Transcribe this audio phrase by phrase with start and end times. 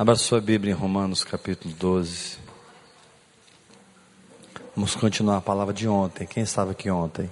[0.00, 2.38] Abra sua Bíblia em Romanos capítulo 12.
[4.74, 6.26] Vamos continuar a palavra de ontem.
[6.26, 7.30] Quem estava aqui ontem?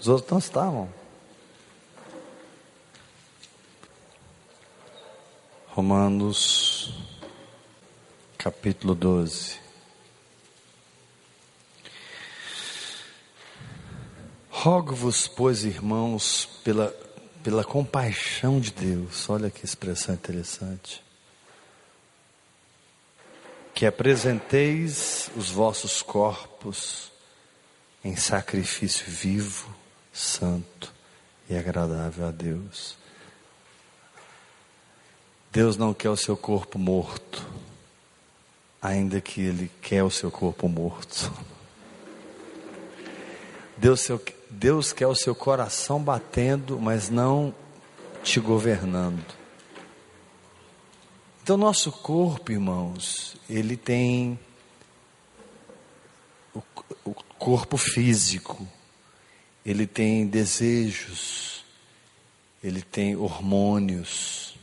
[0.00, 0.92] Os outros não estavam.
[5.68, 6.92] Romanos
[8.36, 9.60] capítulo 12.
[14.50, 16.92] Rogo-vos, pois, irmãos, pela
[17.42, 21.02] pela compaixão de Deus, olha que expressão interessante,
[23.74, 27.10] que apresenteis os vossos corpos
[28.04, 29.74] em sacrifício vivo,
[30.12, 30.92] santo
[31.48, 32.96] e agradável a Deus.
[35.52, 37.46] Deus não quer o seu corpo morto,
[38.80, 41.32] ainda que Ele quer o seu corpo morto.
[43.80, 44.06] Deus,
[44.50, 47.54] Deus quer o seu coração batendo, mas não
[48.22, 49.24] te governando.
[51.42, 54.38] Então, nosso corpo, irmãos, ele tem
[56.54, 56.62] o,
[57.06, 58.68] o corpo físico,
[59.64, 61.64] ele tem desejos,
[62.62, 64.58] ele tem hormônios,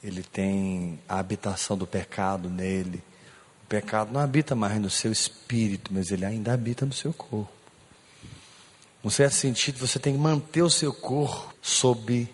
[0.00, 3.02] ele tem a habitação do pecado nele.
[3.64, 7.55] O pecado não habita mais no seu espírito, mas ele ainda habita no seu corpo.
[9.06, 12.28] Num certo sentido, você tem que manter o seu corpo sob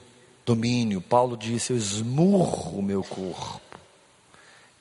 [0.47, 1.03] domínio.
[1.03, 3.79] Paulo disse: Eu esmurro o meu corpo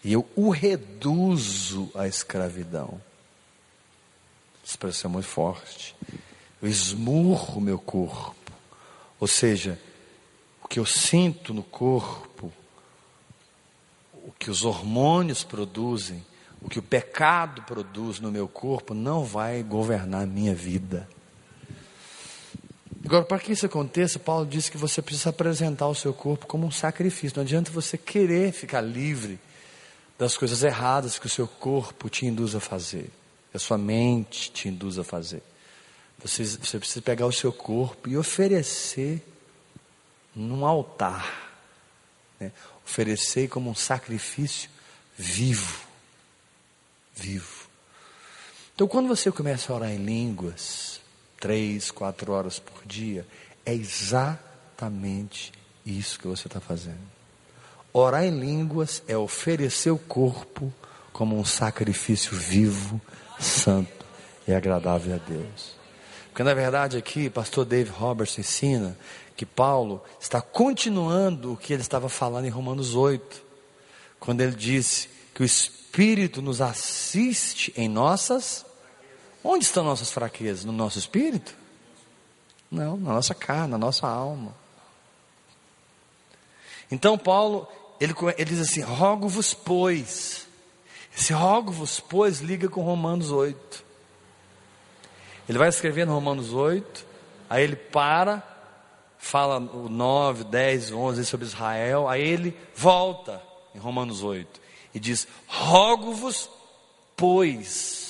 [0.02, 3.02] e eu o reduzo à escravidão.
[4.64, 5.94] Expressão muito forte.
[6.62, 8.54] Eu esmurro o meu corpo.
[9.20, 9.78] Ou seja,
[10.64, 12.54] o que eu sinto no corpo,
[14.14, 16.26] o que os hormônios produzem,
[16.62, 21.06] o que o pecado produz no meu corpo, não vai governar a minha vida.
[23.04, 26.68] Agora, para que isso aconteça, Paulo disse que você precisa apresentar o seu corpo como
[26.68, 27.38] um sacrifício.
[27.38, 29.40] Não adianta você querer ficar livre
[30.18, 33.10] das coisas erradas que o seu corpo te induz a fazer,
[33.50, 35.42] que a sua mente te induz a fazer.
[36.24, 39.26] Você, você precisa pegar o seu corpo e oferecer
[40.36, 41.58] num altar,
[42.40, 42.52] né?
[42.86, 44.70] oferecer como um sacrifício
[45.18, 45.88] vivo,
[47.16, 47.68] vivo.
[48.76, 51.02] Então, quando você começa a orar em línguas,
[51.42, 53.28] três, quatro horas por dia,
[53.66, 55.52] é exatamente
[55.86, 57.02] isso que você está fazendo.
[57.92, 60.72] Orar em línguas é oferecer o corpo
[61.12, 63.02] como um sacrifício vivo,
[63.40, 64.06] santo
[64.48, 65.76] e agradável a Deus.
[66.30, 68.98] Porque na verdade aqui, pastor Dave Roberts ensina
[69.36, 73.44] que Paulo está continuando o que ele estava falando em Romanos 8,
[74.20, 78.66] quando ele disse que o Espírito nos assiste em nossas
[79.44, 80.66] Onde estão nossas fraquezas?
[80.66, 81.56] No nosso espírito?
[82.70, 84.56] Não, na nossa carne, na nossa alma.
[86.92, 87.68] Então Paulo,
[88.00, 90.48] ele, ele diz assim: rogo-vos, pois.
[91.16, 93.84] Esse rogo-vos, pois, liga com Romanos 8.
[95.50, 97.06] Ele vai escrever no Romanos 8,
[97.50, 98.42] aí ele para,
[99.18, 103.42] fala o 9, 10, 11 sobre Israel, aí ele volta
[103.76, 104.62] em Romanos 8
[104.94, 106.50] e diz: rogo-vos,
[107.18, 108.01] pois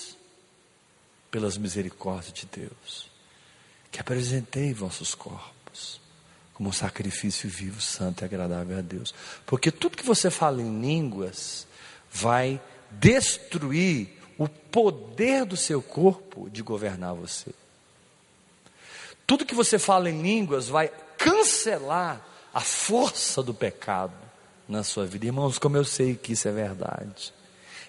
[1.31, 3.09] pelas misericórdias de Deus,
[3.89, 6.01] que apresentei vossos corpos
[6.53, 9.15] como um sacrifício vivo, santo e agradável a Deus.
[9.47, 11.65] Porque tudo que você fala em línguas
[12.11, 12.61] vai
[12.91, 17.51] destruir o poder do seu corpo de governar você.
[19.25, 24.13] Tudo que você fala em línguas vai cancelar a força do pecado
[24.67, 25.25] na sua vida.
[25.25, 27.33] Irmãos, como eu sei que isso é verdade.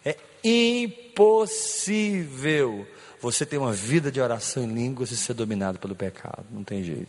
[0.05, 1.69] É impossível
[3.23, 6.45] você ter uma vida de oração em línguas e ser dominado pelo pecado.
[6.51, 7.09] Não tem jeito.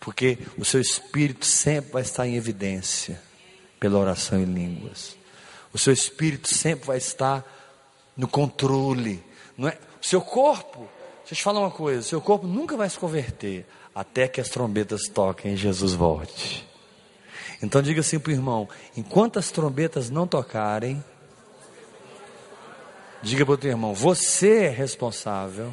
[0.00, 3.20] Porque o seu espírito sempre vai estar em evidência
[3.78, 5.14] pela oração em línguas.
[5.72, 7.44] O seu espírito sempre vai estar
[8.16, 9.22] no controle.
[9.56, 9.78] Não é?
[10.02, 12.98] O seu corpo, deixa eu te falar uma coisa: o seu corpo nunca vai se
[12.98, 16.66] converter até que as trombetas toquem e Jesus volte.
[17.62, 21.04] Então diga assim para o irmão: enquanto as trombetas não tocarem,
[23.22, 25.72] Diga para o teu irmão, você é responsável.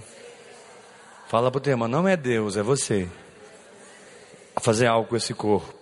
[1.28, 3.10] Fala para o teu irmão, não é Deus, é você.
[4.56, 5.74] A fazer algo com esse corpo.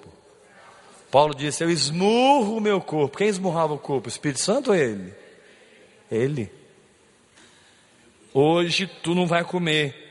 [1.12, 3.18] Paulo disse: Eu esmurro o meu corpo.
[3.18, 4.08] Quem esmurrava o corpo?
[4.08, 5.14] O Espírito Santo ou ele?
[6.12, 6.52] Ele.
[8.34, 10.08] Hoje tu não vai comer.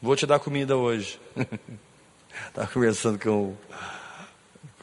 [0.00, 1.18] Vou te dar comida hoje.
[2.48, 3.56] Estava conversando com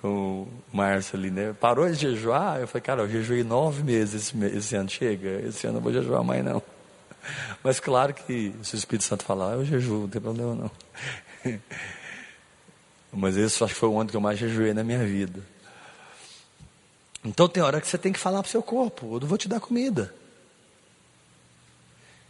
[0.02, 1.54] com o Márcio ali, né?
[1.54, 2.60] Parou de jejuar?
[2.60, 5.94] Eu falei, cara, eu jejuei nove meses esse, esse ano, chega, esse ano eu vou
[5.94, 6.62] jejuar mais não.
[7.64, 10.72] Mas claro que se o Espírito Santo falar, eu jejuo, não tem problema não.
[13.14, 15.44] Mas esse acho que foi o ano que eu mais jejuei na minha vida.
[17.24, 19.38] Então tem hora que você tem que falar para o seu corpo: eu não vou
[19.38, 20.14] te dar comida.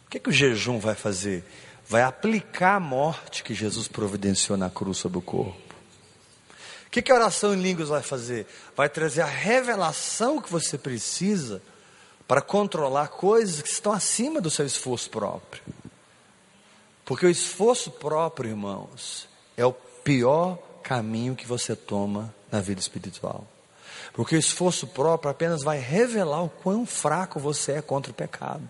[0.06, 1.42] O que, é que o jejum vai fazer?
[1.88, 5.71] Vai aplicar a morte que Jesus providenciou na cruz sobre o corpo.
[6.92, 8.46] Que, que a oração em línguas vai fazer?
[8.76, 11.62] Vai trazer a revelação que você precisa
[12.28, 15.62] para controlar coisas que estão acima do seu esforço próprio.
[17.02, 23.46] Porque o esforço próprio, irmãos, é o pior caminho que você toma na vida espiritual.
[24.12, 28.68] Porque o esforço próprio apenas vai revelar o quão fraco você é contra o pecado.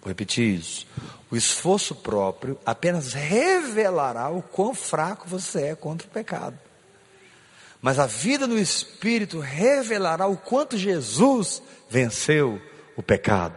[0.00, 0.86] Vou repetir isso.
[1.30, 6.58] O esforço próprio apenas revelará o quão fraco você é contra o pecado.
[7.82, 12.60] Mas a vida no Espírito revelará o quanto Jesus venceu
[12.96, 13.56] o pecado.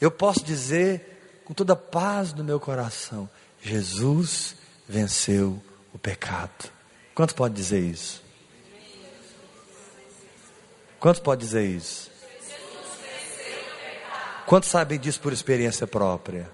[0.00, 3.28] Eu posso dizer com toda a paz do meu coração:
[3.62, 4.56] Jesus
[4.88, 5.62] venceu
[5.92, 6.70] o pecado.
[7.14, 8.22] Quanto pode dizer isso?
[10.98, 12.10] Quanto pode dizer isso?
[14.46, 16.48] Quantos sabem disso por experiência própria?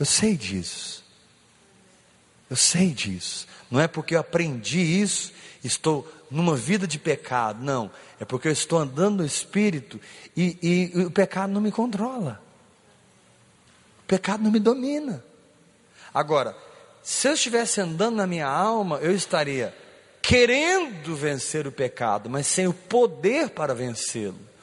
[0.00, 1.04] Eu sei disso.
[2.48, 3.46] Eu sei disso.
[3.70, 7.62] Não é porque eu aprendi isso, estou numa vida de pecado.
[7.62, 7.90] Não.
[8.18, 10.00] É porque eu estou andando no Espírito
[10.36, 12.40] e, e, e o pecado não me controla.
[14.00, 15.22] O pecado não me domina.
[16.12, 16.56] Agora,
[17.02, 19.76] se eu estivesse andando na minha alma, eu estaria
[20.22, 24.53] querendo vencer o pecado, mas sem o poder para vencê-lo.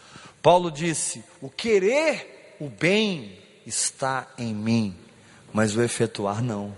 [0.41, 4.95] Paulo disse: o querer o bem está em mim,
[5.53, 6.75] mas o efetuar não.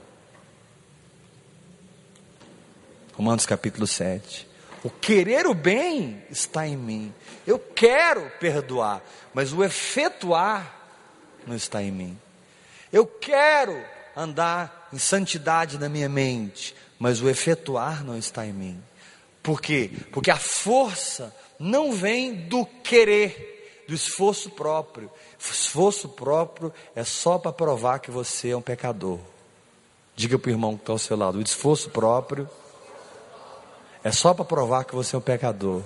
[3.13, 4.47] Romanos capítulo 7.
[4.83, 7.13] O querer o bem está em mim.
[7.47, 9.01] Eu quero perdoar,
[9.33, 10.81] mas o efetuar
[11.47, 12.17] não está em mim.
[12.91, 13.81] Eu quero
[14.15, 18.83] andar em santidade na minha mente, mas o efetuar não está em mim.
[19.41, 19.89] Por quê?
[20.11, 23.52] Porque a força não vem do querer,
[23.87, 25.11] do esforço próprio.
[25.39, 29.19] esforço próprio é só para provar que você é um pecador.
[30.15, 32.49] Diga para o irmão que está ao seu lado: o esforço próprio
[34.03, 35.81] é só para provar que você é um pecador.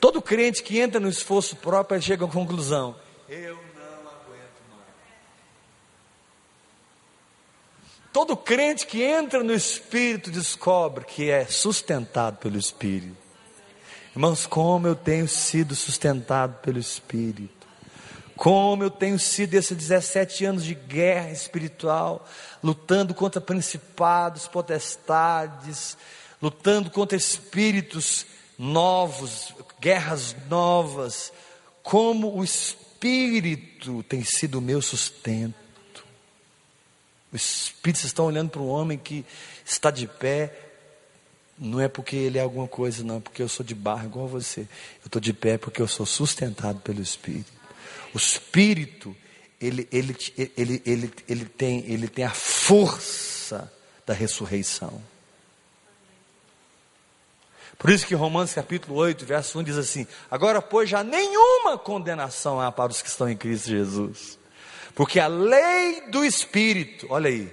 [0.00, 2.94] Todo crente que entra no esforço próprio chega à conclusão:
[3.28, 3.68] eu
[8.12, 13.27] Todo crente que entra no Espírito descobre que é sustentado pelo Espírito.
[14.18, 17.68] Irmãos, como eu tenho sido sustentado pelo Espírito.
[18.34, 22.26] Como eu tenho sido esses 17 anos de guerra espiritual,
[22.60, 25.96] lutando contra principados, potestades,
[26.42, 28.26] lutando contra espíritos
[28.58, 31.32] novos, guerras novas.
[31.80, 36.04] Como o Espírito tem sido o meu sustento.
[37.32, 39.24] Os espíritos estão olhando para um homem que
[39.64, 40.67] está de pé,
[41.58, 44.26] não é porque ele é alguma coisa, não, é porque eu sou de barro igual
[44.26, 44.60] a você.
[44.60, 47.52] Eu estou de pé porque eu sou sustentado pelo Espírito.
[48.14, 49.16] O Espírito,
[49.60, 53.72] ele, ele, ele, ele, ele, tem, ele tem a força
[54.06, 55.02] da ressurreição.
[57.76, 62.60] Por isso que Romanos capítulo 8, verso 1 diz assim: Agora, pois, já nenhuma condenação
[62.60, 64.38] há para os que estão em Cristo Jesus.
[64.94, 67.52] Porque a lei do Espírito, olha aí,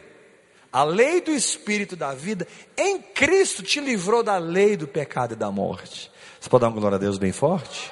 [0.75, 5.37] a lei do Espírito da vida em Cristo te livrou da lei do pecado e
[5.37, 6.11] da morte.
[6.37, 7.89] Você pode dar uma glória a Deus bem forte?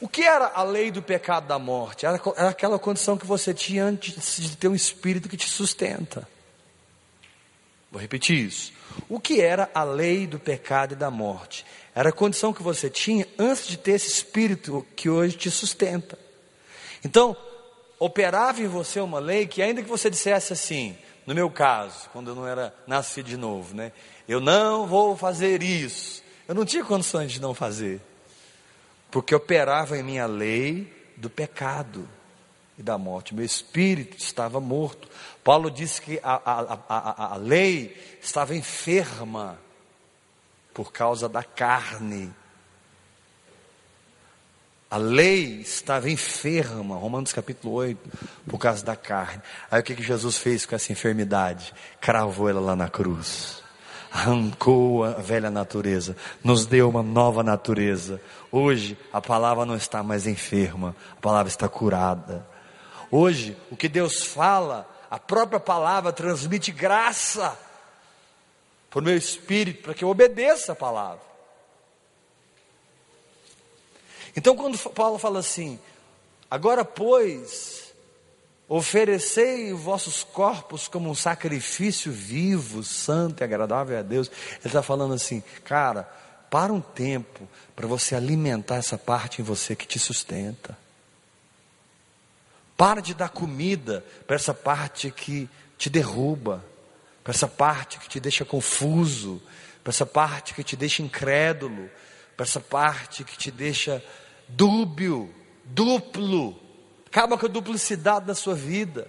[0.00, 2.06] O que era a lei do pecado e da morte?
[2.06, 6.28] Era, era aquela condição que você tinha antes de ter um espírito que te sustenta.
[7.90, 8.72] Vou repetir isso.
[9.08, 11.66] O que era a lei do pecado e da morte?
[11.92, 16.16] Era a condição que você tinha antes de ter esse espírito que hoje te sustenta.
[17.04, 17.36] Então,
[17.98, 22.28] operava em você uma lei que, ainda que você dissesse assim, no meu caso, quando
[22.30, 23.92] eu não era nascido de novo, né?
[24.28, 26.22] Eu não vou fazer isso.
[26.46, 28.00] Eu não tinha condições de não fazer,
[29.10, 32.06] porque operava em mim a lei do pecado
[32.78, 33.34] e da morte.
[33.34, 35.08] Meu espírito estava morto.
[35.42, 39.58] Paulo disse que a, a, a, a lei estava enferma
[40.74, 42.34] por causa da carne.
[44.94, 47.98] A lei estava enferma, Romanos capítulo 8,
[48.48, 49.42] por causa da carne.
[49.68, 51.74] Aí o que, que Jesus fez com essa enfermidade?
[52.00, 53.60] Cravou ela lá na cruz.
[54.12, 58.20] Arrancou a velha natureza, nos deu uma nova natureza.
[58.52, 62.46] Hoje a palavra não está mais enferma, a palavra está curada.
[63.10, 67.58] Hoje o que Deus fala, a própria palavra transmite graça
[68.88, 71.33] para o meu espírito, para que eu obedeça a palavra.
[74.36, 75.78] Então, quando Paulo fala assim,
[76.50, 77.84] agora pois,
[78.68, 84.28] Oferecei vossos corpos como um sacrifício vivo, santo e agradável a Deus.
[84.28, 86.04] Ele está falando assim, cara,
[86.50, 90.78] para um tempo para você alimentar essa parte em você que te sustenta.
[92.76, 96.64] Para de dar comida para essa parte que te derruba,
[97.22, 99.42] para essa parte que te deixa confuso,
[99.82, 101.90] para essa parte que te deixa incrédulo,
[102.34, 104.02] para essa parte que te deixa
[104.48, 105.32] dúbio,
[105.64, 106.58] duplo.
[107.06, 109.08] Acaba com a duplicidade da sua vida.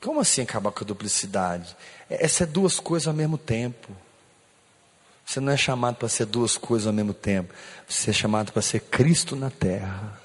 [0.00, 1.74] Como assim acabar com a duplicidade?
[2.10, 3.90] Essa é duas coisas ao mesmo tempo.
[5.24, 7.54] Você não é chamado para ser duas coisas ao mesmo tempo.
[7.88, 10.20] Você é chamado para ser Cristo na terra.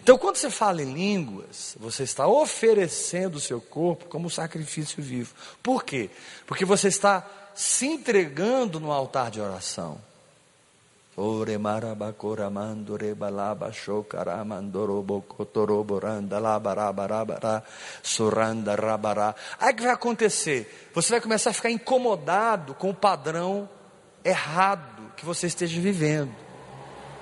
[0.00, 5.34] Então, quando você fala em línguas, você está oferecendo o seu corpo como sacrifício vivo.
[5.62, 6.10] Por quê?
[6.46, 10.00] Porque você está se entregando no altar de oração.
[19.60, 20.90] Aí que vai acontecer?
[20.94, 23.68] Você vai começar a ficar incomodado com o padrão
[24.24, 26.34] errado que você esteja vivendo.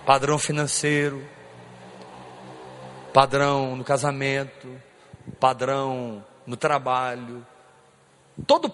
[0.07, 1.27] Padrão financeiro,
[3.13, 4.69] padrão no casamento,
[5.41, 7.45] padrão no trabalho.
[8.47, 8.69] Todo,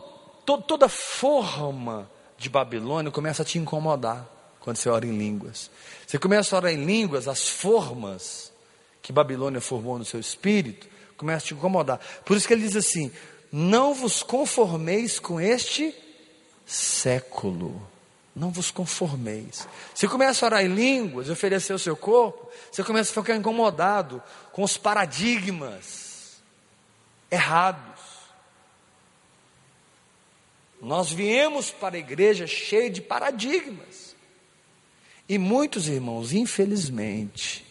[0.44, 4.35] todo, toda forma de Babilônia começa a te incomodar
[4.66, 5.70] quando você ora em línguas.
[6.04, 8.52] Você começa a orar em línguas, as formas
[9.00, 12.00] que Babilônia formou no seu espírito começam a te incomodar.
[12.24, 13.12] Por isso que ele diz assim:
[13.52, 15.94] não vos conformeis com este
[16.66, 17.80] século.
[18.34, 19.68] Não vos conformeis.
[19.94, 23.36] Você começa a orar em línguas e oferecer o seu corpo, você começa a ficar
[23.36, 24.20] incomodado
[24.50, 26.38] com os paradigmas
[27.30, 28.02] errados.
[30.82, 34.05] Nós viemos para a igreja cheio de paradigmas.
[35.28, 37.64] E muitos irmãos, infelizmente,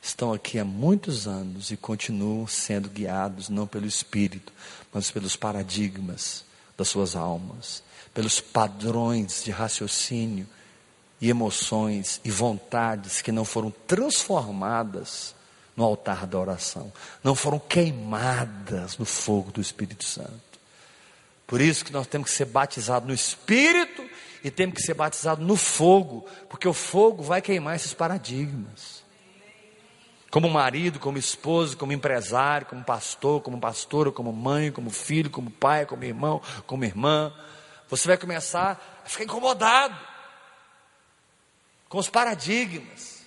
[0.00, 4.52] estão aqui há muitos anos e continuam sendo guiados não pelo Espírito,
[4.92, 6.44] mas pelos paradigmas
[6.76, 7.82] das suas almas
[8.14, 10.46] pelos padrões de raciocínio
[11.20, 15.34] e emoções e vontades que não foram transformadas
[15.76, 16.92] no altar da oração,
[17.24, 20.30] não foram queimadas no fogo do Espírito Santo.
[21.46, 24.02] Por isso que nós temos que ser batizados no Espírito
[24.44, 29.02] e temos que ser batizados no fogo, porque o fogo vai queimar esses paradigmas.
[30.30, 35.50] Como marido, como esposo, como empresário, como pastor, como pastora, como mãe, como filho, como
[35.50, 37.32] pai, como irmão, como irmã.
[37.88, 39.94] Você vai começar a ficar incomodado
[41.88, 43.22] com os paradigmas,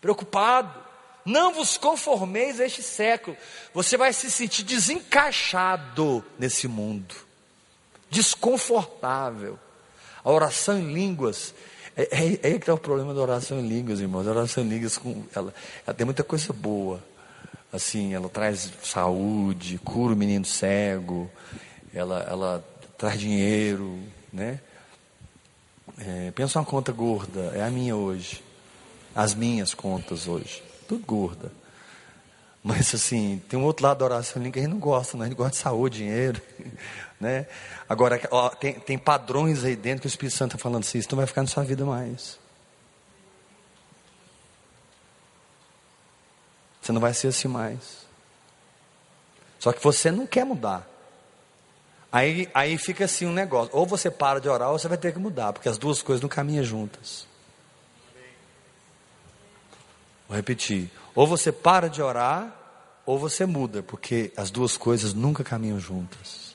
[0.00, 0.80] preocupado.
[1.24, 3.36] Não vos conformeis a este século.
[3.74, 7.14] Você vai se sentir desencaixado nesse mundo,
[8.08, 9.58] desconfortável.
[10.24, 11.54] A oração em línguas
[11.96, 14.26] é, é, é aí que está o problema da oração em línguas, irmãos.
[14.26, 14.98] A oração em línguas,
[15.34, 15.52] ela,
[15.86, 17.02] ela, tem muita coisa boa.
[17.72, 21.30] Assim, ela traz saúde, cura o menino cego,
[21.94, 22.64] ela, ela
[22.98, 23.98] traz dinheiro,
[24.32, 24.60] né?
[25.98, 28.42] É, pensa uma conta gorda, é a minha hoje.
[29.14, 31.52] As minhas contas hoje, tudo gorda.
[32.62, 35.24] Mas assim, tem um outro lado da oração que a gente não gosta, né?
[35.24, 36.40] a gente gosta de saúde, dinheiro,
[37.20, 37.46] né?
[37.88, 41.08] Agora, ó, tem, tem padrões aí dentro que o Espírito Santo está falando assim, isso
[41.10, 42.38] não vai ficar na sua vida mais.
[46.80, 48.02] Você não vai ser assim mais.
[49.58, 50.88] Só que você não quer mudar.
[52.10, 55.12] Aí, aí fica assim um negócio: ou você para de orar, ou você vai ter
[55.12, 57.26] que mudar, porque as duas coisas não caminham juntas.
[60.28, 62.52] Vou repetir: ou você para de orar,
[63.04, 66.54] ou você muda, porque as duas coisas nunca caminham juntas.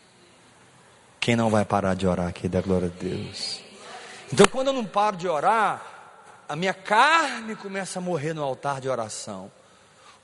[1.20, 3.62] Quem não vai parar de orar aqui, da glória a Deus.
[4.32, 5.86] Então, quando eu não paro de orar,
[6.48, 9.52] a minha carne começa a morrer no altar de oração.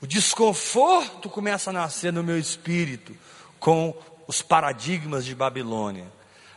[0.00, 3.14] O desconforto começa a nascer no meu espírito
[3.60, 3.94] com
[4.26, 6.06] os paradigmas de Babilônia.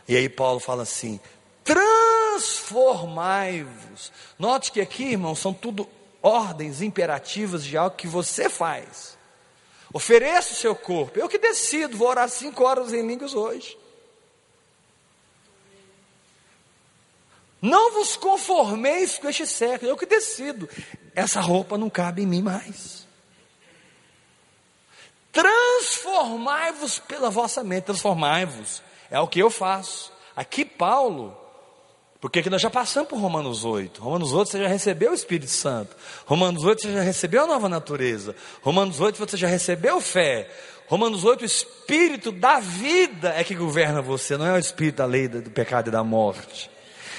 [0.06, 1.18] E aí Paulo fala assim:
[1.64, 4.12] transformai-vos.
[4.38, 5.88] Note que aqui, irmão, são tudo
[6.22, 9.16] ordens imperativas de algo que você faz.
[9.92, 11.18] Ofereça o seu corpo.
[11.18, 13.78] Eu que decido, vou orar cinco horas em línguas hoje.
[17.60, 19.90] Não vos conformeis com este século.
[19.90, 20.68] Eu que decido.
[21.14, 23.08] Essa roupa não cabe em mim mais
[25.38, 30.12] transformai-vos pela vossa mente, transformai-vos, é o que eu faço.
[30.34, 31.36] Aqui Paulo,
[32.20, 34.00] porque aqui nós já passamos por Romanos 8.
[34.00, 35.96] Romanos 8 você já recebeu o Espírito Santo.
[36.26, 38.34] Romanos 8 você já recebeu a nova natureza.
[38.60, 40.48] Romanos 8 você já recebeu fé.
[40.88, 45.04] Romanos 8, o Espírito da vida é que governa você, não é o Espírito da
[45.04, 46.70] lei do pecado e da morte.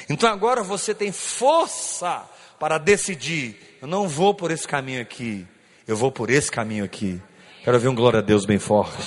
[0.09, 2.27] Então agora você tem força
[2.59, 5.47] para decidir: eu não vou por esse caminho aqui,
[5.87, 7.21] eu vou por esse caminho aqui.
[7.63, 8.97] Quero ouvir um glória a Deus bem forte.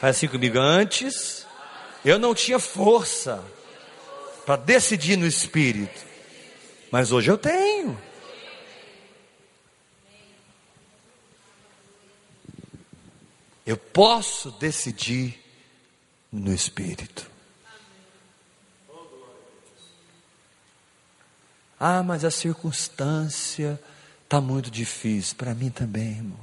[0.00, 0.60] Faz assim comigo.
[0.60, 1.44] Antes,
[2.04, 3.42] eu não tinha força
[4.46, 6.06] para decidir no espírito,
[6.90, 8.00] mas hoje eu tenho.
[13.66, 15.42] Eu posso decidir
[16.30, 17.28] no espírito.
[21.78, 23.78] Ah, mas a circunstância
[24.22, 25.34] está muito difícil.
[25.36, 26.38] Para mim também, irmão.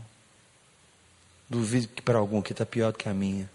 [1.50, 3.50] Duvido que para algum que está pior do que a minha.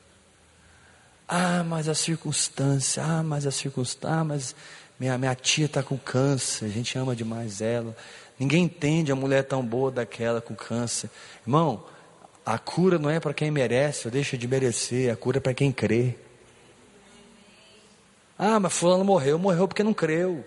[1.28, 4.56] Ah, mas a circunstância, ah, mas a circunstância, ah, mas
[4.98, 7.94] minha, minha tia está com câncer, a gente ama demais ela.
[8.38, 11.10] Ninguém entende a mulher tão boa daquela com câncer.
[11.42, 11.84] Irmão,
[12.46, 15.52] a cura não é para quem merece ou deixa de merecer, a cura é para
[15.52, 16.14] quem crê.
[18.38, 20.46] Ah, mas fulano morreu, morreu porque não creu.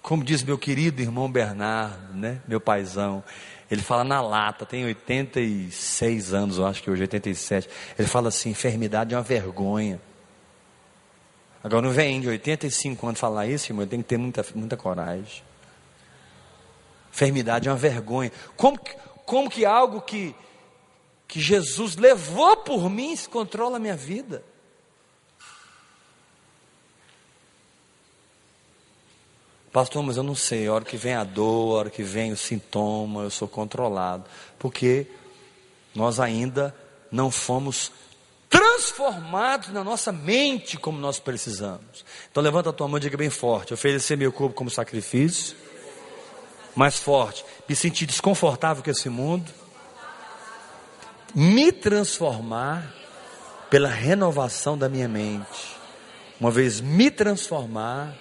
[0.00, 2.40] Como diz meu querido irmão Bernardo, né?
[2.46, 3.24] Meu paizão.
[3.72, 7.70] Ele fala na lata, tem 86 anos, eu acho que hoje, 87.
[7.98, 9.98] Ele fala assim: enfermidade é uma vergonha.
[11.64, 15.42] Agora não vem de 85 anos falar isso, irmão, tem que ter muita, muita coragem.
[17.10, 18.30] Enfermidade é uma vergonha.
[18.58, 18.78] Como,
[19.24, 20.34] como que algo que,
[21.26, 24.44] que Jesus levou por mim controla a minha vida?
[29.72, 32.30] Pastor, mas eu não sei, a hora que vem a dor, a hora que vem
[32.30, 34.24] o sintoma, eu sou controlado.
[34.58, 35.06] Porque
[35.94, 36.74] nós ainda
[37.10, 37.90] não fomos
[38.50, 42.04] transformados na nossa mente como nós precisamos.
[42.30, 45.56] Então levanta a tua mão e diga bem forte: oferecer meu corpo como sacrifício.
[46.74, 49.50] Mais forte, me sentir desconfortável com esse mundo.
[51.34, 52.94] Me transformar
[53.70, 55.76] pela renovação da minha mente.
[56.38, 58.14] Uma vez me transformar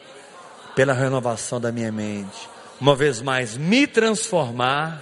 [0.75, 2.49] pela renovação da minha mente.
[2.79, 5.01] Uma vez mais, me transformar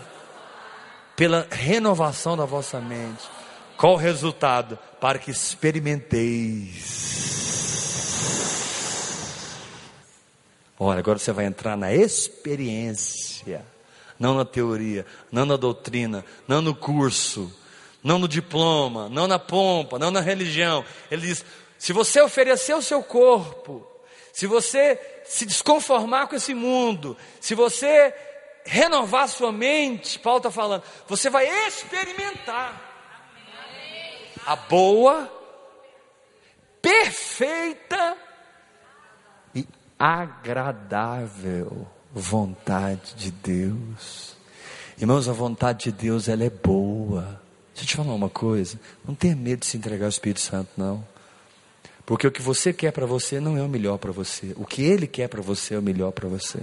[1.15, 3.29] pela renovação da vossa mente.
[3.77, 4.77] Qual o resultado?
[4.99, 7.09] Para que experimenteis.
[10.77, 13.65] Olha, agora você vai entrar na experiência,
[14.17, 17.53] não na teoria, não na doutrina, não no curso,
[18.01, 20.85] não no diploma, não na pompa, não na religião.
[21.11, 21.43] Ele diz:
[21.77, 23.88] se você oferecer o seu corpo,
[24.39, 28.15] se você se desconformar com esse mundo, se você
[28.63, 32.81] renovar sua mente, Paulo está falando, você vai experimentar
[34.45, 35.29] a boa,
[36.81, 38.15] perfeita
[39.53, 39.67] e
[39.99, 44.37] agradável vontade de Deus.
[44.97, 47.41] Irmãos, a vontade de Deus ela é boa.
[47.73, 50.69] Deixa eu te falar uma coisa, não tenha medo de se entregar ao Espírito Santo,
[50.77, 51.05] não.
[52.09, 54.51] Porque o que você quer para você não é o melhor para você.
[54.55, 56.59] O que ele quer para você é o melhor para você.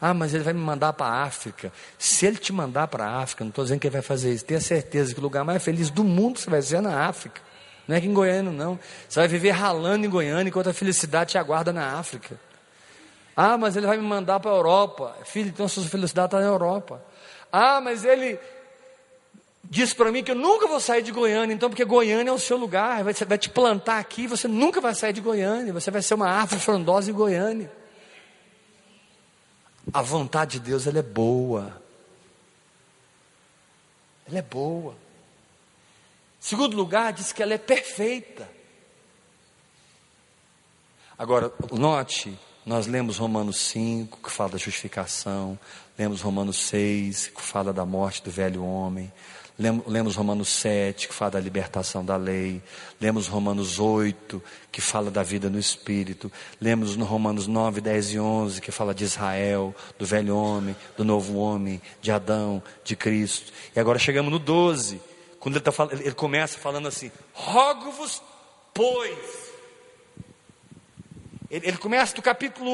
[0.00, 1.72] Ah, mas ele vai me mandar para a África.
[1.96, 4.44] Se ele te mandar para a África, não estou dizendo que ele vai fazer isso.
[4.44, 7.40] Tenha certeza que o lugar mais feliz do mundo você vai ser na África.
[7.86, 8.76] Não é que em Goiânia, não.
[9.08, 12.36] Você vai viver ralando em Goiânia enquanto a felicidade te aguarda na África.
[13.36, 15.14] Ah, mas ele vai me mandar para a Europa.
[15.24, 17.00] Filho, então sua felicidade está na Europa.
[17.52, 18.40] Ah, mas ele
[19.70, 22.38] disse para mim que eu nunca vou sair de Goiânia, então, porque Goiânia é o
[22.38, 26.02] seu lugar, você vai te plantar aqui, você nunca vai sair de Goiânia, você vai
[26.02, 27.70] ser uma árvore frondosa em Goiânia.
[29.92, 31.82] A vontade de Deus, ela é boa.
[34.26, 34.94] Ela é boa.
[36.40, 38.48] Segundo lugar, diz que ela é perfeita.
[41.18, 45.58] Agora, note, nós lemos Romanos 5, que fala da justificação,
[45.98, 49.12] lemos Romanos 6, que fala da morte do velho homem,
[49.58, 52.62] Lemos Romanos 7, que fala da libertação da lei.
[53.00, 54.40] Lemos Romanos 8,
[54.70, 56.30] que fala da vida no Espírito.
[56.60, 61.04] Lemos no Romanos 9, 10 e 11, que fala de Israel, do velho homem, do
[61.04, 63.52] novo homem, de Adão, de Cristo.
[63.74, 65.00] E agora chegamos no 12,
[65.40, 68.22] quando ele, tá, ele começa falando assim: Rogo-vos,
[68.72, 69.48] pois.
[71.50, 72.70] Ele, ele começa do capítulo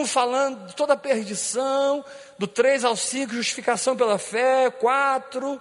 [0.00, 2.02] 1 falando de toda a perdição,
[2.38, 5.60] do 3 ao 5, justificação pela fé, 4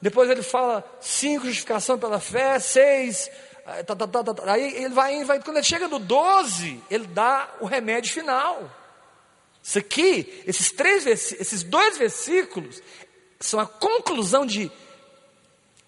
[0.00, 3.30] depois ele fala cinco, justificação pela fé, seis,
[3.66, 7.06] eh, tá, tá, tá, tá, aí ele vai, vai, quando ele chega no 12, ele
[7.06, 8.70] dá o remédio final.
[9.62, 12.82] Isso aqui, esses três, esses dois versículos,
[13.38, 14.72] são a conclusão de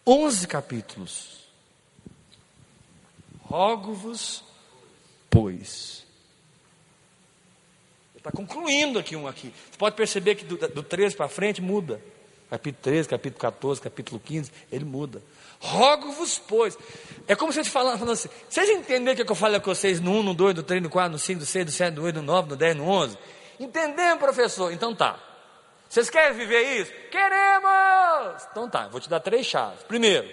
[0.06, 1.42] 11 capítulos.
[3.44, 4.44] Rogo-vos,
[5.30, 6.04] pois.
[8.12, 9.52] Ele está concluindo aqui um aqui.
[9.70, 12.02] Você pode perceber que do, do 13 para frente muda.
[12.52, 15.22] Capítulo 13, capítulo 14, capítulo 15, ele muda.
[15.58, 16.76] Rogo-vos, pois.
[17.26, 19.74] É como se a gente falasse falando assim: vocês entenderam o que eu falei com
[19.74, 21.94] vocês no 1, no 2, no 3, no 4, no 5, no 6, no 7,
[21.94, 23.18] no 8, no 9, no 10, no 11?
[23.58, 24.70] Entendemos, professor?
[24.70, 25.18] Então tá.
[25.88, 26.92] Vocês querem viver isso?
[27.10, 28.42] Queremos!
[28.50, 29.82] Então tá, vou te dar três chaves.
[29.84, 30.28] Primeiro,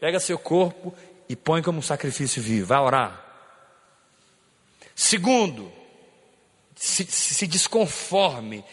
[0.00, 0.94] pega seu corpo
[1.28, 2.66] e põe como um sacrifício vivo.
[2.66, 3.22] Vai orar.
[4.94, 5.70] Segundo,
[6.74, 8.64] se, se desconforme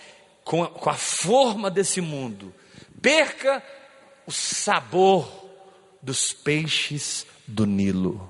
[0.45, 2.53] com a, com a forma desse mundo.
[3.01, 3.63] Perca
[4.25, 5.49] o sabor
[6.01, 8.29] dos peixes do Nilo.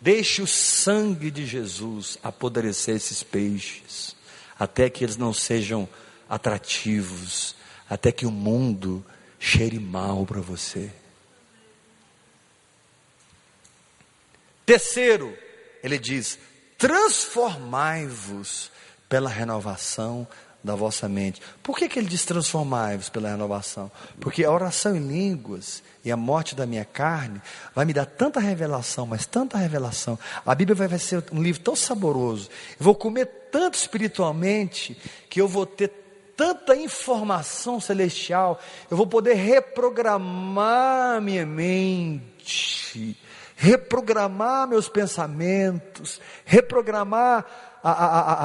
[0.00, 4.16] Deixe o sangue de Jesus apodrecer esses peixes,
[4.58, 5.88] até que eles não sejam
[6.28, 7.54] atrativos,
[7.88, 9.04] até que o mundo
[9.38, 10.92] cheire mal para você.
[14.66, 15.36] Terceiro,
[15.82, 16.38] ele diz:
[16.78, 18.70] transformai-vos
[19.08, 20.26] pela renovação
[20.62, 21.42] da vossa mente.
[21.62, 23.90] Por que, que ele diz transformai-vos pela renovação?
[24.20, 27.42] Porque a oração em línguas e a morte da minha carne
[27.74, 30.18] vai me dar tanta revelação, mas tanta revelação.
[30.46, 32.48] A Bíblia vai, vai ser um livro tão saboroso.
[32.78, 34.96] Eu vou comer tanto espiritualmente
[35.28, 35.90] que eu vou ter
[36.36, 38.58] tanta informação celestial,
[38.90, 43.16] eu vou poder reprogramar minha mente,
[43.62, 47.46] reprogramar meus pensamentos, reprogramar
[47.80, 48.44] a, a,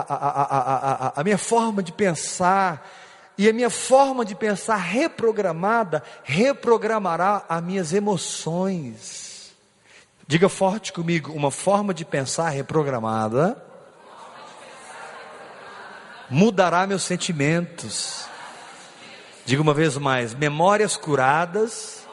[1.07, 2.87] a, a, minha forma de pensar,
[3.35, 9.55] e a minha forma de pensar reprogramada reprogramará as minhas emoções.
[10.27, 13.59] Diga forte comigo, uma forma de pensar reprogramada
[16.29, 18.27] mudará meus sentimentos.
[19.45, 22.05] Diga uma vez mais: memórias curadas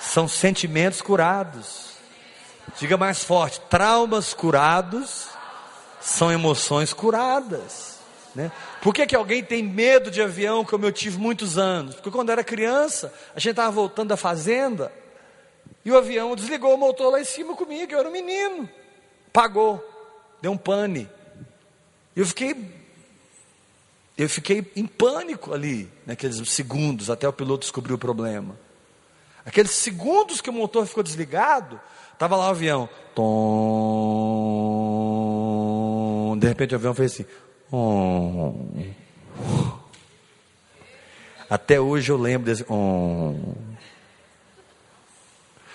[0.00, 1.93] são sentimentos curados.
[2.78, 5.28] Diga mais forte: traumas curados
[6.00, 7.94] são emoções curadas.
[8.34, 8.50] Né?
[8.82, 11.94] Por que, que alguém tem medo de avião, como eu tive muitos anos?
[11.94, 14.92] Porque quando era criança, a gente estava voltando da fazenda,
[15.84, 18.68] e o avião desligou o motor lá em cima comigo, eu era um menino.
[19.32, 19.82] Pagou,
[20.42, 21.08] deu um pane.
[22.16, 22.84] Eu fiquei.
[24.16, 28.56] Eu fiquei em pânico ali, naqueles segundos, até o piloto descobrir o problema.
[29.44, 31.80] Aqueles segundos que o motor ficou desligado,
[32.14, 32.88] estava lá o avião.
[33.14, 33.24] Tom,
[36.38, 37.26] de repente o avião fez assim.
[37.70, 38.54] Oh.
[41.48, 42.64] Até hoje eu lembro desse.
[42.68, 43.34] Oh.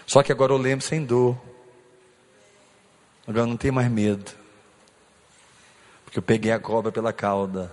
[0.06, 1.38] Só que agora eu lembro sem dor.
[3.28, 4.32] Agora não tenho mais medo.
[6.04, 7.72] Porque eu peguei a cobra pela cauda.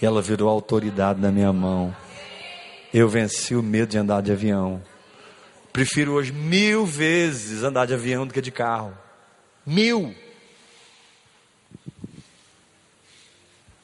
[0.00, 1.94] E ela virou autoridade na minha mão.
[2.92, 4.82] Eu venci o medo de andar de avião.
[5.72, 8.96] Prefiro hoje mil vezes andar de avião do que de carro.
[9.64, 10.14] Mil.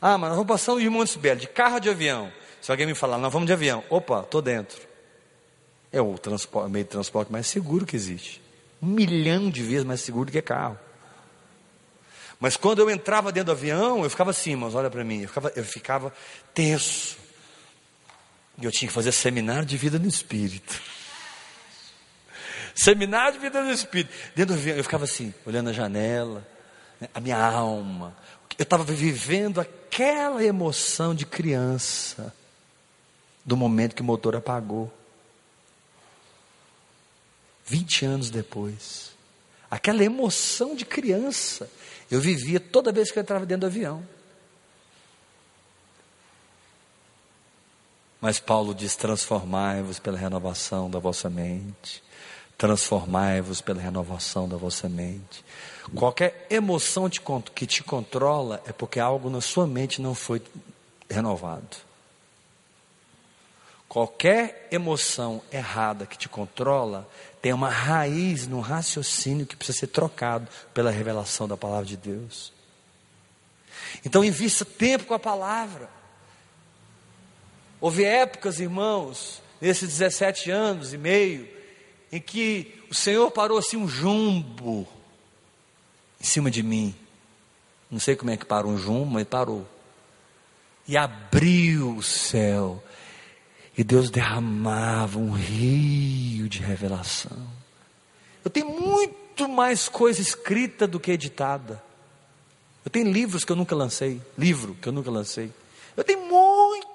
[0.01, 2.31] Ah, mas nós vamos passando de Montes Belo, de carro de avião.
[2.61, 3.83] Se alguém me falar, nós vamos de avião.
[3.89, 4.81] Opa, estou dentro.
[5.91, 6.15] É o
[6.69, 8.43] meio de transporte mais seguro que existe.
[8.83, 10.79] Um milhão de vezes mais seguro do que carro.
[12.39, 15.29] Mas quando eu entrava dentro do avião, eu ficava assim, mas olha para mim, eu
[15.29, 16.13] ficava, eu ficava
[16.55, 17.17] tenso.
[18.61, 20.81] E eu tinha que fazer seminário de vida no Espírito.
[22.79, 24.15] Seminário de vida no Espírito.
[24.37, 26.47] Dentro do eu ficava assim, olhando a janela,
[27.01, 28.17] né, a minha alma,
[28.57, 32.33] eu estava vivendo aquela emoção de criança,
[33.45, 34.93] do momento que o motor apagou.
[37.67, 39.11] 20 anos depois,
[39.69, 41.69] aquela emoção de criança,
[42.09, 44.07] eu vivia toda vez que eu entrava dentro do avião.
[48.21, 52.07] Mas Paulo diz: transformai-vos pela renovação da vossa mente.
[52.59, 55.45] Transformai-vos pela renovação da vossa mente.
[55.95, 57.09] Qualquer emoção
[57.55, 60.43] que te controla é porque algo na sua mente não foi
[61.09, 61.77] renovado.
[63.89, 67.09] Qualquer emoção errada que te controla
[67.41, 72.53] tem uma raiz no raciocínio que precisa ser trocado pela revelação da palavra de Deus.
[74.05, 75.89] Então invista tempo com a palavra.
[77.81, 81.49] Houve épocas, irmãos, nesses 17 anos e meio,
[82.11, 84.89] em que o Senhor parou assim um jumbo
[86.21, 86.95] em cima de mim.
[87.91, 89.67] Não sei como é que parou um jumbo, mas parou.
[90.87, 92.83] E abriu o céu.
[93.77, 97.47] E Deus derramava um rio de revelação.
[98.45, 101.83] Eu tenho muito mais coisa escrita do que editada.
[102.85, 104.21] Eu tenho livros que eu nunca lancei.
[104.37, 105.53] Livro que eu nunca lancei.
[105.97, 106.48] Eu tenho muito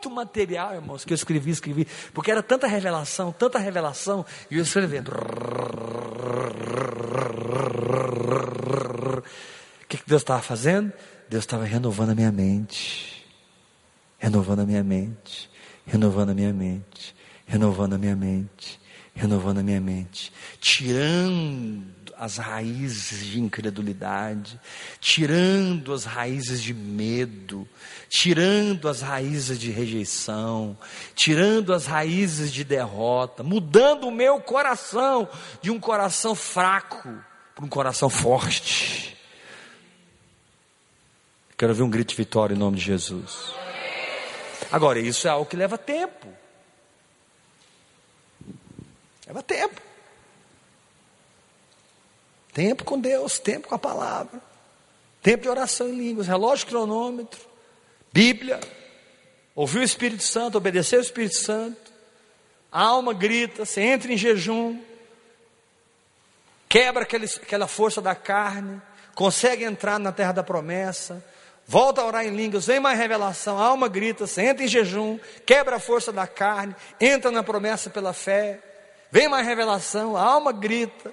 [0.10, 5.12] material, irmãos, que eu escrevi, escrevi, porque era tanta revelação, tanta revelação, e eu escrevendo.
[9.88, 10.92] que Deus estava fazendo?
[11.30, 13.26] Deus estava renovando a minha mente,
[14.18, 15.50] renovando a minha mente,
[15.86, 18.80] renovando a minha mente, renovando a minha mente,
[19.16, 24.58] renovando a minha mente, tirando as raízes de incredulidade,
[24.98, 27.68] tirando as raízes de medo,
[28.08, 30.78] tirando as raízes de rejeição,
[31.14, 35.28] tirando as raízes de derrota, mudando o meu coração
[35.62, 37.14] de um coração fraco
[37.54, 39.18] para um coração forte.
[41.58, 43.54] Quero ver um grito de vitória em nome de Jesus.
[44.72, 46.30] Agora, isso é algo que leva tempo.
[49.28, 49.93] Leva tempo.
[52.54, 54.40] Tempo com Deus, tempo com a palavra,
[55.24, 57.40] tempo de oração em línguas, relógio cronômetro,
[58.12, 58.60] Bíblia,
[59.56, 61.92] ouvir o Espírito Santo, obedecer o Espírito Santo,
[62.72, 64.80] a alma grita, você entra em jejum,
[66.70, 68.80] quebra aquele, aquela força da carne,
[69.16, 71.26] consegue entrar na terra da promessa,
[71.66, 75.20] volta a orar em línguas, vem mais revelação, a alma grita, você entra em jejum,
[75.44, 78.60] quebra a força da carne, entra na promessa pela fé,
[79.12, 81.12] vem mais revelação, a alma grita,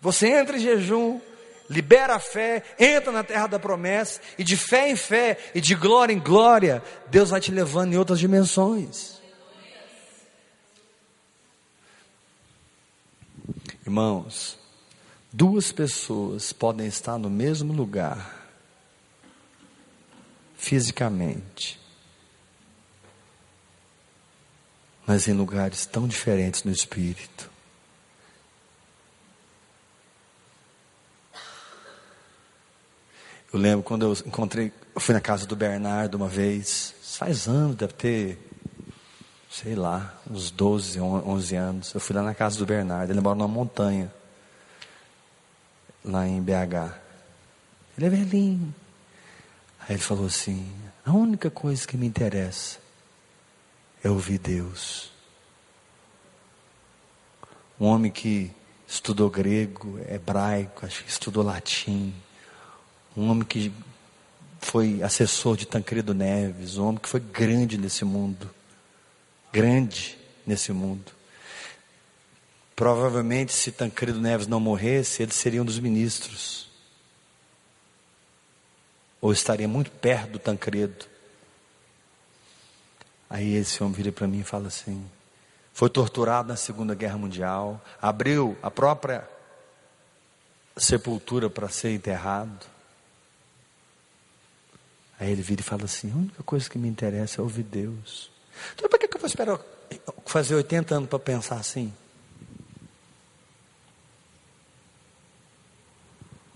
[0.00, 1.20] você entra em jejum,
[1.68, 5.74] libera a fé, entra na terra da promessa, e de fé em fé, e de
[5.74, 9.20] glória em glória, Deus vai te levando em outras dimensões.
[13.84, 14.58] Irmãos,
[15.32, 18.50] duas pessoas podem estar no mesmo lugar,
[20.56, 21.78] fisicamente,
[25.06, 27.55] mas em lugares tão diferentes no espírito.
[33.56, 37.74] Eu lembro quando eu encontrei, eu fui na casa do Bernardo uma vez, faz anos,
[37.74, 38.38] deve ter,
[39.50, 41.94] sei lá, uns 12, 11 anos.
[41.94, 44.12] Eu fui lá na casa do Bernardo, ele mora numa montanha,
[46.04, 47.00] lá em BH.
[47.96, 48.74] Ele é velhinho.
[49.80, 50.70] Aí ele falou assim:
[51.02, 52.78] a única coisa que me interessa
[54.04, 55.10] é ouvir Deus.
[57.80, 58.52] Um homem que
[58.86, 62.12] estudou grego, hebraico, acho que estudou latim
[63.16, 63.72] um homem que
[64.60, 68.50] foi assessor de Tancredo Neves, um homem que foi grande nesse mundo,
[69.52, 71.12] grande nesse mundo.
[72.74, 76.68] Provavelmente, se Tancredo Neves não morresse, ele seria um dos ministros,
[79.20, 81.06] ou estaria muito perto do Tancredo.
[83.30, 85.08] Aí esse homem vira para mim e fala assim:
[85.72, 89.26] foi torturado na Segunda Guerra Mundial, abriu a própria
[90.76, 92.75] sepultura para ser enterrado.
[95.18, 98.30] Aí ele vira e fala assim: a única coisa que me interessa é ouvir Deus.
[98.74, 99.58] Então, por que, eu vou esperar
[100.24, 101.92] fazer 80 anos para pensar assim?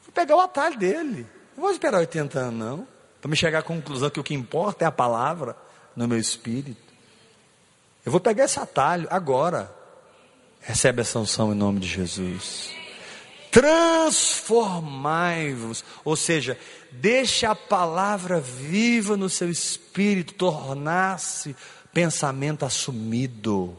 [0.02, 1.26] Vou pegar o atalho dele.
[1.56, 2.88] Não vou esperar 80 anos, não.
[3.20, 5.56] Para me chegar à conclusão que o que importa é a palavra
[5.94, 6.90] no meu espírito.
[8.04, 9.70] Eu vou pegar esse atalho agora.
[10.60, 12.79] Recebe a sanção em nome de Jesus
[13.50, 16.56] transformai-vos, ou seja,
[16.90, 21.54] deixe a palavra viva no seu espírito, tornar-se
[21.92, 23.76] pensamento assumido.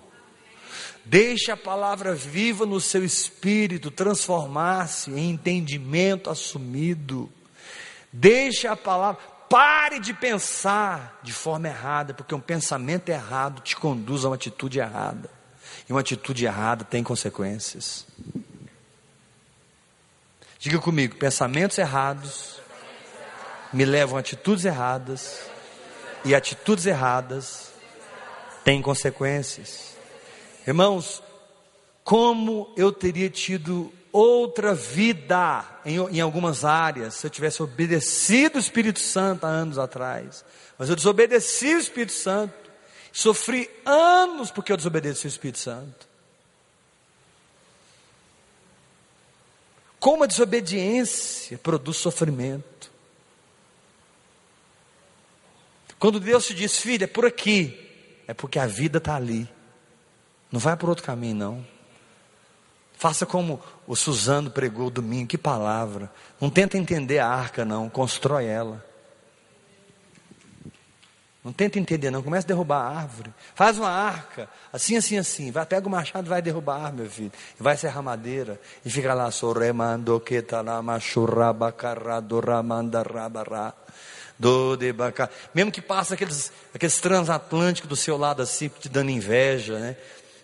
[1.03, 7.29] Deixe a palavra viva no seu espírito, transformar-se em entendimento assumido.
[8.13, 14.23] Deixe a palavra, pare de pensar de forma errada, porque um pensamento errado te conduz
[14.23, 15.29] a uma atitude errada.
[15.89, 18.05] E uma atitude errada tem consequências.
[20.61, 22.61] Diga comigo: pensamentos errados
[23.73, 25.41] me levam a atitudes erradas,
[26.23, 27.71] e atitudes erradas
[28.63, 29.97] têm consequências.
[30.67, 31.23] Irmãos,
[32.03, 38.61] como eu teria tido outra vida em, em, algumas áreas se eu tivesse obedecido o
[38.61, 40.45] Espírito Santo há anos atrás.
[40.77, 42.53] Mas eu desobedeci o Espírito Santo,
[43.11, 46.10] sofri anos porque eu desobedeci o Espírito Santo.
[50.01, 52.89] Como a desobediência produz sofrimento.
[55.99, 57.77] Quando Deus te diz, filho, é por aqui,
[58.27, 59.47] é porque a vida está ali.
[60.51, 61.67] Não vai por outro caminho, não.
[62.97, 66.11] Faça como o Suzano pregou domingo, que palavra.
[66.39, 68.83] Não tenta entender a arca, não, constrói ela.
[71.43, 72.21] Não tenta entender, não.
[72.21, 73.33] Começa a derrubar a árvore.
[73.55, 75.49] Faz uma arca, assim, assim, assim.
[75.49, 77.31] Vai, pega o machado e vai derrubar a árvore, meu filho.
[77.59, 78.61] E vai serrar madeira.
[78.85, 80.43] E fica lá, sorremando que
[82.45, 83.73] ramandarabará.
[84.37, 84.93] Do de.
[85.53, 89.95] Mesmo que passa aqueles, aqueles transatlânticos do seu lado assim, te dando inveja, né?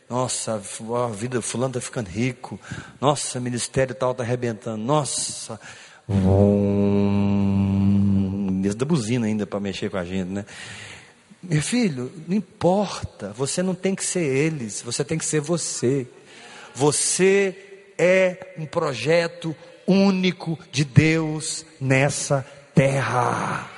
[0.09, 2.59] Nossa, a vida fulano está ficando rico.
[2.99, 4.83] Nossa, ministério tal está arrebentando.
[4.83, 5.59] Nossa,
[6.07, 7.01] Vum,
[8.61, 10.45] da buzina ainda para mexer com a gente, né?
[11.49, 16.05] Meu filho, não importa, você não tem que ser eles, você tem que ser você.
[16.75, 17.55] Você
[17.97, 19.55] é um projeto
[19.87, 23.71] único de Deus nessa terra.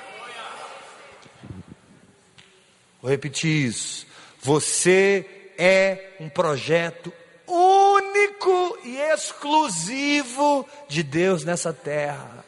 [3.00, 4.04] Vou repetir isso.
[4.42, 5.24] Você
[5.56, 7.12] é um projeto
[7.46, 12.44] único e exclusivo de Deus nessa terra.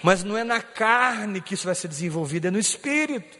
[0.00, 3.37] Mas não é na carne que isso vai ser desenvolvido, é no espírito.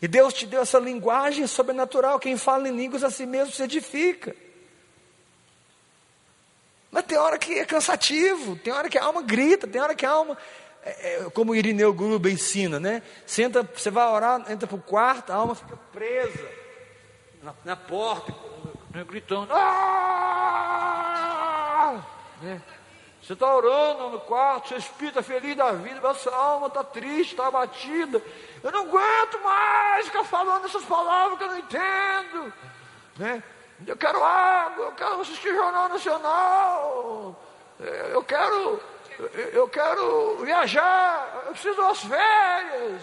[0.00, 2.18] E Deus te deu essa linguagem sobrenatural.
[2.18, 4.34] Quem fala em línguas a si mesmo se edifica.
[6.90, 10.06] Mas tem hora que é cansativo, tem hora que a alma grita, tem hora que
[10.06, 10.38] a alma,
[10.82, 13.02] é, é, como Irineu Gruba ensina, né?
[13.26, 16.48] Você, entra, você vai orar, entra para o quarto, a alma fica presa
[17.42, 18.34] na, na porta,
[19.06, 19.52] gritando.
[19.52, 20.78] Ah!
[22.40, 22.62] Né?
[23.28, 26.82] Você está orando no quarto, seu espírito está feliz da vida, mas sua alma está
[26.82, 28.22] triste, está abatida.
[28.62, 32.52] Eu não aguento mais ficar falando essas palavras que eu não entendo.
[33.18, 33.42] Né?
[33.86, 37.36] Eu quero água, eu quero assistir Jornal Nacional,
[38.14, 38.80] eu quero,
[39.52, 43.02] eu quero viajar, eu preciso das férias.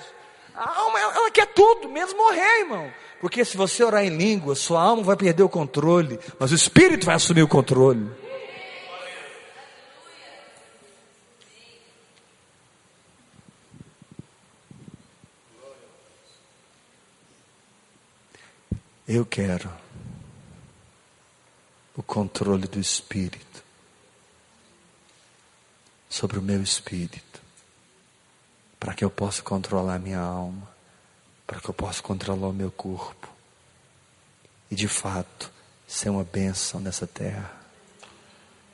[0.55, 2.91] A alma, ela quer tudo, menos morrer, irmão.
[3.21, 7.05] Porque se você orar em língua, sua alma vai perder o controle, mas o Espírito
[7.05, 8.24] vai assumir o controle.
[19.07, 19.71] Eu quero
[21.95, 23.63] o controle do Espírito
[26.09, 27.39] sobre o meu espírito,
[28.79, 30.67] para que eu possa controlar minha alma,
[31.45, 33.29] para que eu possa controlar o meu corpo
[34.71, 35.51] e de fato
[35.87, 37.53] ser uma bênção nessa terra.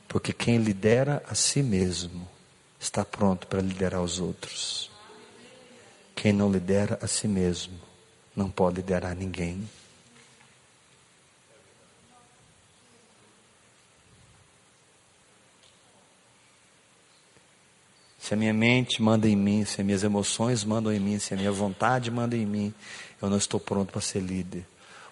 [0.07, 2.25] Porque quem lidera a si mesmo
[2.79, 4.89] está pronto para liderar os outros.
[6.15, 7.77] Quem não lidera a si mesmo
[8.33, 9.67] não pode liderar ninguém.
[18.31, 21.33] Se a minha mente manda em mim, se as minhas emoções mandam em mim, se
[21.33, 22.73] a minha vontade manda em mim,
[23.21, 24.65] eu não estou pronto para ser líder.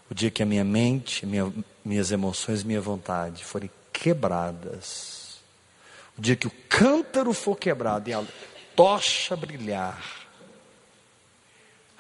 [0.10, 1.52] O dia que a minha mente, minha,
[1.84, 5.38] minhas emoções, minha vontade forem quebradas,
[6.18, 8.24] o dia que o cântaro for quebrado e a
[8.74, 10.02] tocha brilhar,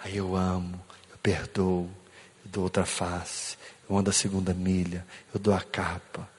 [0.02, 0.80] aí eu amo,
[1.12, 1.90] eu perdoo,
[2.46, 3.58] eu dou outra face,
[3.90, 6.30] eu ando a segunda milha, eu dou a capa,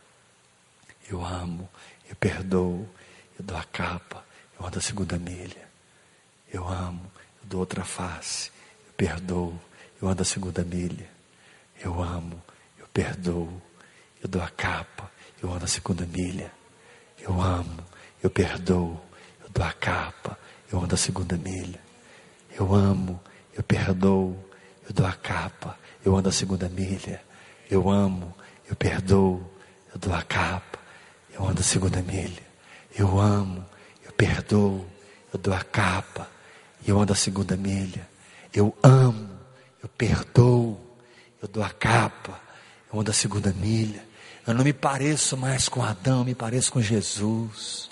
[1.07, 1.69] eu amo,
[2.09, 2.89] eu perdoo,
[3.39, 4.30] eu dou a capa,
[4.61, 5.71] eu ando a segunda milha.
[6.53, 7.11] Eu amo,
[7.43, 8.51] eu dou outra face,
[8.87, 9.59] eu perdoo,
[10.01, 11.09] eu ando a segunda milha.
[11.83, 12.41] Eu amo,
[12.79, 13.51] eu perdoo,
[14.23, 15.11] eu dou a capa,
[15.43, 16.53] eu ando a segunda milha.
[17.19, 17.83] Eu amo,
[18.23, 19.01] eu perdoo,
[19.43, 20.39] eu dou a capa,
[20.71, 21.81] eu ando a segunda milha.
[22.59, 23.19] Eu amo,
[23.55, 24.37] eu perdoo,
[24.87, 27.23] eu dou a capa, eu ando a segunda milha.
[27.71, 28.37] Eu amo,
[28.69, 29.41] eu perdoo,
[29.95, 30.79] eu dou a capa,
[31.33, 32.43] eu ando a segunda milha.
[32.99, 33.65] Eu amo,
[34.21, 34.87] perdoo,
[35.33, 36.29] eu dou a capa
[36.87, 38.09] eu ando a segunda milha.
[38.53, 39.29] Eu amo,
[39.83, 40.81] eu perdoo,
[41.41, 42.41] eu dou a capa,
[42.93, 44.03] eu ando a segunda milha.
[44.47, 47.91] Eu não me pareço mais com Adão, me pareço com Jesus.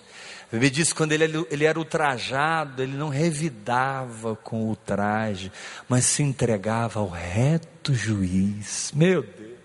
[0.51, 5.53] A Bíblia que quando ele, ele era ultrajado, ele não revidava com o traje,
[5.89, 8.91] mas se entregava ao reto juiz.
[8.95, 9.58] Meu Deus.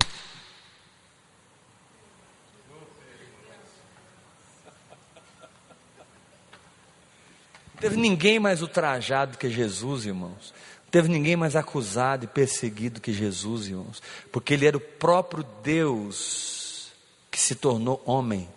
[7.84, 10.54] Teve ninguém mais ultrajado que Jesus, irmãos.
[10.86, 14.02] Não teve ninguém mais acusado e perseguido que Jesus, irmãos.
[14.32, 16.94] Porque ele era o próprio Deus
[17.30, 18.48] que se tornou homem.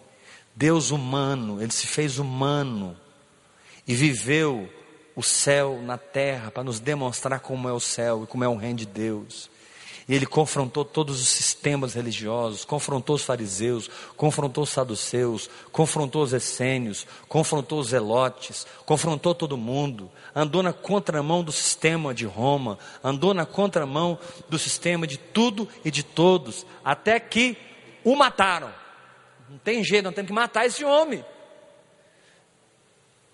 [0.55, 2.97] Deus humano, ele se fez humano
[3.87, 4.73] e viveu
[5.17, 8.57] o céu na terra para nos demonstrar como é o céu e como é o
[8.57, 9.51] reino de Deus.
[10.09, 16.33] E ele confrontou todos os sistemas religiosos, confrontou os fariseus, confrontou os saduceus, confrontou os
[16.33, 23.35] essênios, confrontou os zelotes, confrontou todo mundo, andou na contramão do sistema de Roma, andou
[23.35, 24.17] na contramão
[24.49, 27.57] do sistema de tudo e de todos, até que
[28.05, 28.73] o mataram.
[29.51, 31.25] Não tem jeito, não tem que matar esse homem.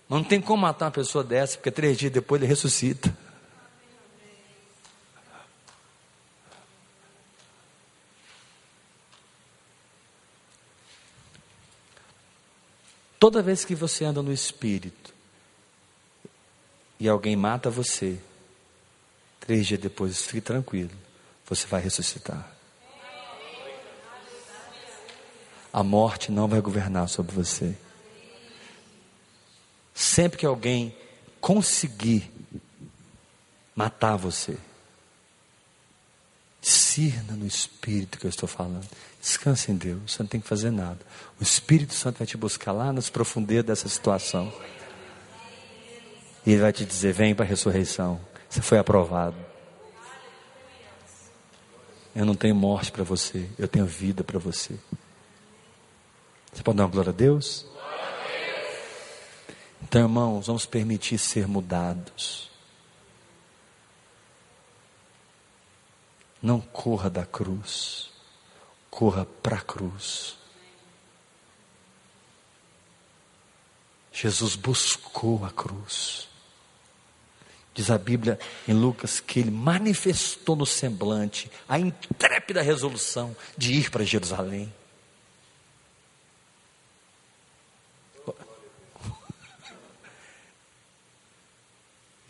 [0.09, 3.15] Não tem como matar uma pessoa dessa, porque três dias depois ele ressuscita.
[13.23, 15.13] Toda vez que você anda no espírito
[16.99, 18.19] e alguém mata você,
[19.39, 20.91] três dias depois, fique tranquilo,
[21.47, 22.51] você vai ressuscitar.
[25.71, 27.77] A morte não vai governar sobre você.
[29.93, 30.93] Sempre que alguém
[31.39, 32.29] conseguir
[33.73, 34.57] matar você,
[36.93, 38.87] discerna no Espírito que eu estou falando.
[39.19, 40.99] Descanse em Deus, você não tem que fazer nada.
[41.39, 44.53] O Espírito Santo vai te buscar lá nas profundezas dessa situação.
[46.45, 48.19] E Ele vai te dizer: vem para a ressurreição.
[48.49, 49.35] Você foi aprovado.
[52.15, 54.75] Eu não tenho morte para você, eu tenho vida para você.
[56.51, 57.65] Você pode dar uma glória a Deus?
[59.81, 62.52] Então, irmãos, vamos permitir ser mudados.
[66.43, 68.09] Não corra da cruz,
[68.91, 70.35] corra para a cruz.
[74.11, 76.27] Jesus buscou a cruz.
[77.73, 78.37] Diz a Bíblia
[78.67, 84.71] em Lucas que ele manifestou no semblante a intrépida resolução de ir para Jerusalém.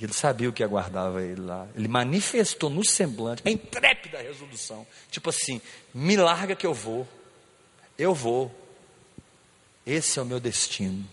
[0.03, 1.65] Ele sabia o que aguardava ele lá.
[1.73, 4.85] Ele manifestou no semblante a intrépida resolução.
[5.09, 5.61] Tipo assim:
[5.93, 7.07] me larga que eu vou.
[7.97, 8.53] Eu vou.
[9.85, 11.07] Esse é o meu destino.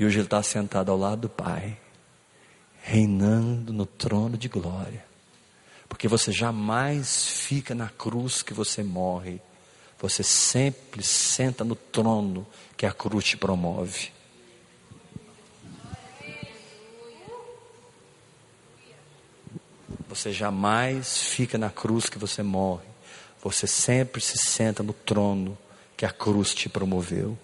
[0.00, 1.78] E hoje ele está sentado ao lado do Pai,
[2.82, 5.04] reinando no trono de glória.
[5.88, 9.40] Porque você jamais fica na cruz que você morre.
[10.00, 12.44] Você sempre senta no trono
[12.76, 14.10] que a cruz te promove.
[20.20, 22.84] Você jamais fica na cruz que você morre.
[23.42, 25.56] Você sempre se senta no trono
[25.96, 27.38] que a cruz te promoveu.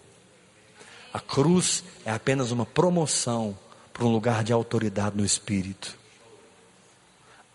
[1.11, 3.59] A cruz é apenas uma promoção
[3.95, 5.97] para um lugar de autoridade no espírito.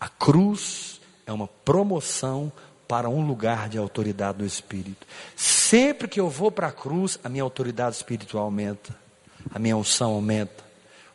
[0.00, 2.50] A cruz é uma promoção
[2.88, 5.06] para um lugar de autoridade no espírito.
[5.36, 8.92] Sempre que eu vou para a cruz, a minha autoridade espiritual aumenta,
[9.54, 10.64] a minha unção aumenta,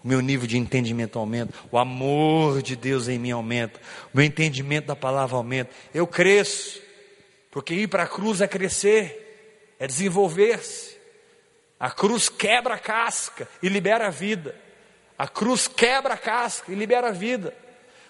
[0.03, 3.79] o meu nível de entendimento aumenta, o amor de Deus em mim aumenta,
[4.13, 5.71] o meu entendimento da palavra aumenta.
[5.93, 6.81] Eu cresço,
[7.51, 10.97] porque ir para a cruz é crescer, é desenvolver-se.
[11.79, 14.55] A cruz quebra a casca e libera a vida.
[15.17, 17.53] A cruz quebra a casca e libera a vida.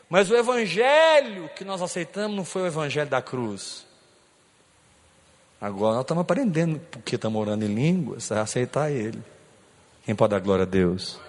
[0.10, 3.86] Mas o evangelho que nós aceitamos não foi o evangelho da cruz.
[5.60, 9.22] Agora nós estamos aprendendo porque estamos orando em línguas, a aceitar ele.
[10.06, 11.20] Quem pode dar glória a Deus?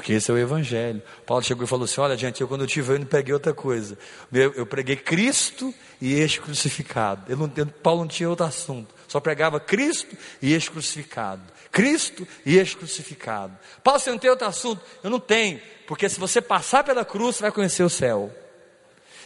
[0.00, 1.02] Porque esse é o Evangelho.
[1.26, 3.52] Paulo chegou e falou assim: Olha, gente, eu quando eu tive, eu não peguei outra
[3.52, 3.98] coisa.
[4.32, 7.36] Eu, eu preguei Cristo e este crucificado.
[7.36, 8.94] Não, Paulo não tinha outro assunto.
[9.06, 11.42] Só pregava Cristo e este crucificado.
[11.70, 13.54] Cristo e este crucificado.
[13.84, 14.80] Paulo, você não tem outro assunto?
[15.04, 15.60] Eu não tenho.
[15.86, 18.34] Porque se você passar pela cruz, você vai conhecer o céu.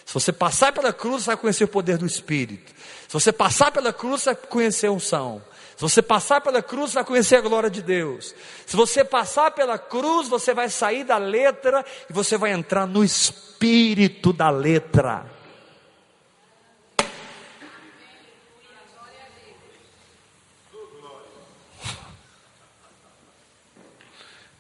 [0.05, 2.73] Se você passar pela cruz, você vai conhecer o poder do Espírito.
[3.07, 5.41] Se você passar pela cruz, você vai conhecer a unção.
[5.77, 8.35] Se você passar pela cruz, vai conhecer a glória de Deus.
[8.65, 13.03] Se você passar pela cruz, você vai sair da letra e você vai entrar no
[13.03, 15.27] espírito da letra.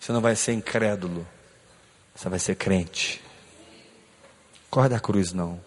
[0.01, 1.27] Você não vai ser incrédulo,
[2.15, 3.23] você vai ser crente.
[4.69, 5.59] Corre da cruz, não.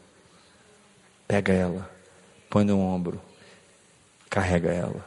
[1.27, 1.89] Pega ela,
[2.49, 3.19] põe no ombro,
[4.29, 5.06] carrega ela.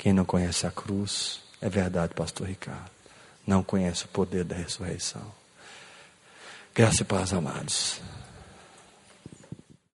[0.00, 2.90] Quem não conhece a cruz, é verdade, pastor Ricardo,
[3.46, 5.20] não conhece o poder da ressurreição.
[6.74, 8.00] Graça e paz, amados.